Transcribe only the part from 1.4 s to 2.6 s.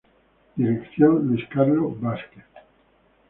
Carlos Vásquez.